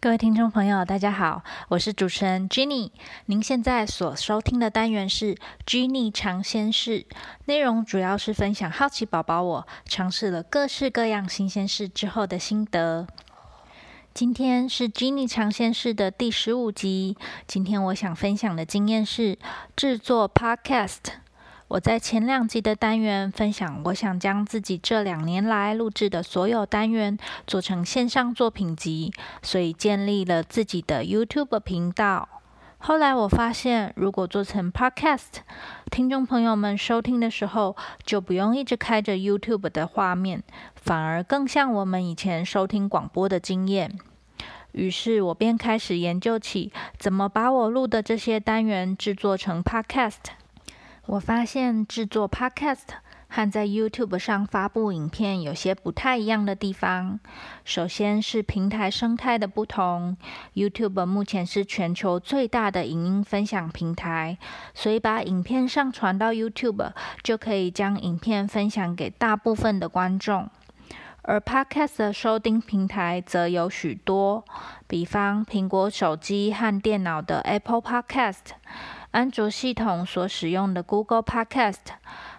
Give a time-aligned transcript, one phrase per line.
[0.00, 2.92] 各位听众朋友，大家好，我是主持人 Jenny。
[3.26, 5.36] 您现在所收听的单元是
[5.66, 7.04] Jenny 尝鲜室，
[7.46, 13.08] 内容主要是分享好奇宝宝我尝试了各式各样新鲜事之后的心得。
[14.14, 17.16] 今天是 Jenny 尝鲜室的第十五集。
[17.48, 19.36] 今天我想分享的经验是
[19.74, 20.98] 制作 Podcast。
[21.68, 32.26] 我在前两集的单元分享，我想将自己这两年来录制的所有单元做成线上作品集，所以建立了自己的 YouTube 频道。
[32.78, 35.42] 后来我发现，如果做成 Podcast，
[35.90, 40.42] 听众朋友们收听的时候就不用一直开着 YouTube 的画面，
[40.74, 43.98] 反而更像我们以前收听广播的经验。
[44.72, 50.37] 于是我便开始研究起怎么把我录的这些单元制作成 Podcast。
[51.08, 52.88] 我发现制作 Podcast
[53.30, 57.18] 和在 YouTube 上发布影片有些不太一样的地方。
[57.64, 60.18] 首先是平台生态的不同。
[60.52, 64.36] YouTube 目前是全球最大的影音分享平台，
[64.74, 66.92] 所以把影片上传到 YouTube
[67.22, 70.50] 就可以将影片分享给大部分的观众。
[71.22, 74.44] 而 Podcast 的收听平台则有许多，
[74.86, 78.52] 比方苹果手机和电脑的 Apple Podcast。
[79.10, 81.76] 安卓系统所使用的 Google Podcast，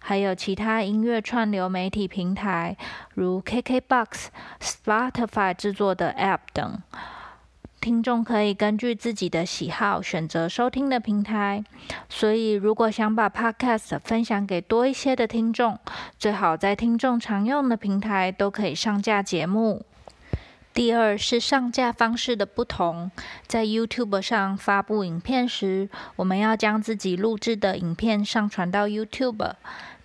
[0.00, 2.76] 还有其他音乐串流媒体平台，
[3.14, 4.26] 如 KKBox、
[4.60, 6.82] Spotify 制作的 App 等，
[7.80, 11.62] 听众可以根据自己的喜好选择收听的平台。
[12.08, 15.78] 所以，如果想把 Podcast 分享给多一些的听众，
[16.18, 19.86] 最好在听众常用的平台都可以上架节目。
[20.76, 23.10] 第二是上架方式的不同，
[23.46, 29.54] 在 YouTube 上发布影片时，我们要将自己录制的影片上传到 YouTube；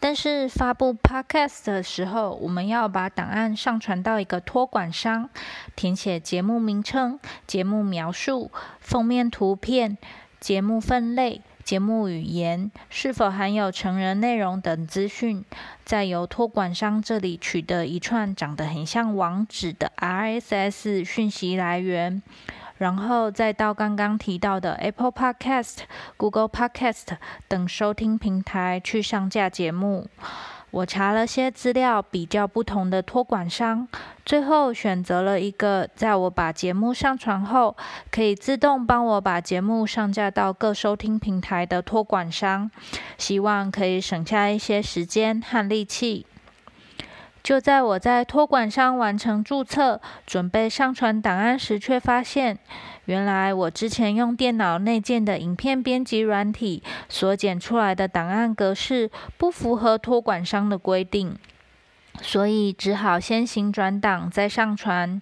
[0.00, 5.30] 但是发布 Podcast 的时候，我们要把档案上传到一个托管商，
[5.76, 8.50] 填写节目名称、节目描述、
[8.80, 9.96] 封面图片、
[10.40, 11.42] 节目分类。
[11.66, 15.44] 节目语言是否含有成人内容等资讯，
[15.84, 22.22] 再由托管商这里取得一串长得很像网址的 RSS 讯息来源，
[22.78, 25.78] 然后再到刚刚提到的 Apple Podcast、
[26.16, 27.16] Google Podcast
[27.48, 30.06] 等收听平台去上架节目。
[30.70, 33.88] 我查了些资料，比较不同的托管商，
[34.24, 37.76] 最后选择了一个，在我把节目上传后，
[38.10, 42.70] 可以自动帮我把节目上架到各收听平台的托管商，
[43.16, 46.26] 希望可以省下一些时间和力气。
[47.46, 52.58] 就在我在托管商完成注册、准备上传档案时，却发现，
[53.04, 59.08] 原来我之前用电脑内建的影片编辑软体所剪出来的档案格式，
[59.38, 61.36] 不符合托管商的规定。
[62.22, 65.20] 所以只好先行转档再上传。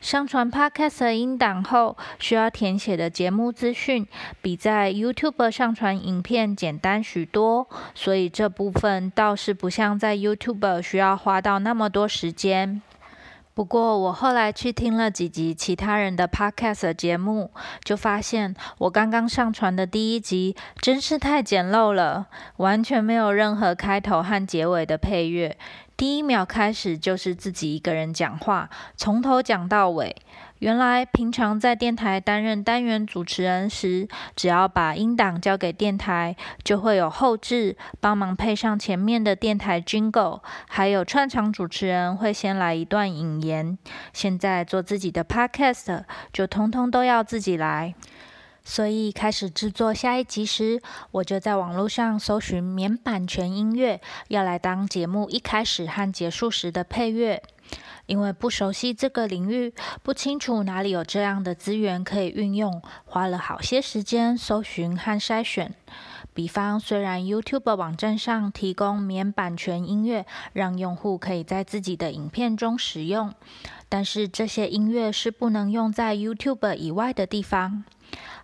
[0.00, 4.06] 上传 Podcast 音档后，需要填写的节目资讯
[4.40, 12.82] 比在 YouTube 上传影片简单许多，所以这部分倒是不像在 YouTube 需要花到那么多时间。
[13.54, 17.50] 不过我后来去听了几集其他人的 Podcast 节目，
[17.82, 22.26] 就发现我刚刚上传的第一集真是太简陋了，
[22.58, 25.56] 完全没有任何开头和结尾的配乐。
[25.96, 30.14] 第一秒开始就是自己一个人讲话，从头讲到尾。
[30.58, 43.76] 原来平常在电台担任单元主持人时，只要把音档交给电台，就会有后置帮忙配上前面的电台 jingle，还有串场主持人会先来一段引言。
[44.14, 47.94] 现在做自己的 podcast，就通通都要自己来。
[48.68, 50.82] 所以开始制作下一集时，
[51.12, 57.40] 我就在网络上搜寻免版权音乐，要来当节目一开始和结束时的配乐。
[58.06, 59.72] 因为不熟悉这个领域，
[60.02, 65.72] 不清楚哪里有这样的资源可以运用，花了好些时间搜寻和筛选。
[66.34, 73.32] 比方，虽然 YouTube 网站上提供免版权音乐，让用户可以在自己的影片中使用，
[73.88, 77.84] 但是这些音乐是不能用在 YouTube 以外的地方。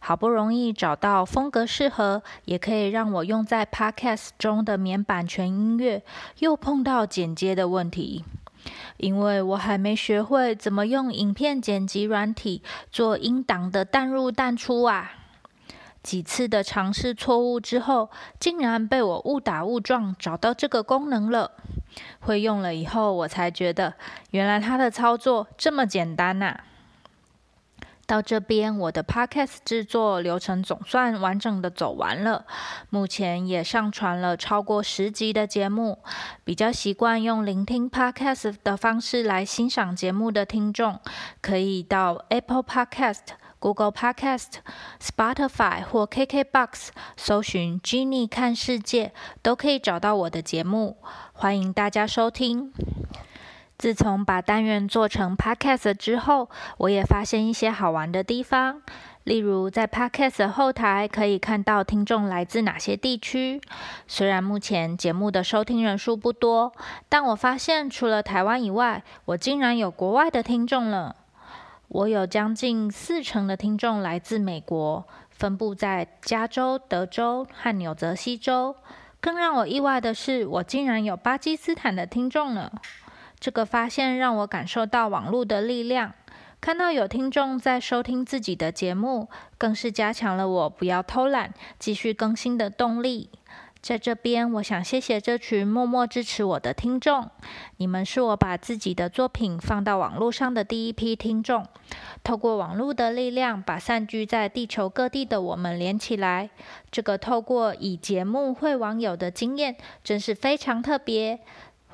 [0.01, 6.03] 好不容易找到风格适合，也可以让我用在 Podcast 中的免版权音乐，
[6.39, 8.25] 又碰到剪接的问题，
[8.97, 15.13] 因为我还没学会怎么用影片剪辑软体做音档的淡入淡出啊！
[16.03, 18.11] 几次的尝试错误之后，
[18.41, 21.53] 竟然被我误打误撞找到这个功能了。
[22.21, 23.95] 会用了以后，我才觉得
[24.31, 26.59] 原来它的操作这么简单呐！
[28.07, 32.45] 到这边，我的 podcast 制作流程总算完整的走完了。
[32.91, 35.99] 目前也上传了超过十集的节目。
[36.45, 41.01] 比较习惯用聆听 podcast 的方式来欣赏节目的听众，
[41.41, 43.21] 可以到 Apple Podcast、
[43.59, 44.55] Google Podcast、
[45.01, 50.99] Spotify 或 KKBox 搜寻 “Jenny 看世界”，都可以找到我的节目。
[51.33, 52.73] 欢迎大家收听。
[53.82, 58.81] 自从把单元做成 podcast 之后，我也发现一些好玩的地方。
[59.25, 63.61] 例如，在 podcast 后台可以看到听众来自哪些地区。
[64.06, 66.73] 虽然目前节目的收听人数不多，
[67.08, 71.17] 但我发现除了台湾以外，我竟然有国外的听众了。
[71.88, 78.76] 我有将近四成的听众来自美国，分布在加州、德州和纽泽西州。
[79.20, 82.70] 更让我意外的是，我竟然有巴基斯坦的听众了。
[83.43, 86.15] 这个发现让我感受到网络的力量，
[86.61, 89.29] 看到有听众在收听自己的节目，
[89.59, 93.31] 更是加强了我不要偷懒、继续更新的动力。
[93.81, 97.29] 在这边，我想谢谢这群默默支持我的听众，
[97.79, 101.67] 你们是我把自己的作品放到网络上的第一批听众。
[102.23, 106.50] 透过网络的力量，把散居在地球各地的我们连起来，
[106.93, 109.75] 这个透过以节目会网友的经验，
[110.05, 111.41] 真是非常特别。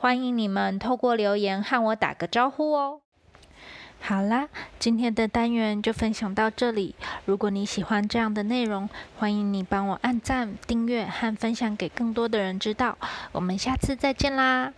[0.00, 3.00] 欢迎你们透过留言和我打个招呼哦。
[4.00, 4.48] 好啦，
[4.78, 6.94] 今天的单元就分享到这里。
[7.24, 12.96] 如果你喜欢这样的内容，欢迎你帮我按赞、订阅和分享给更多的人知道。
[13.32, 14.72] 我们下次再见啦！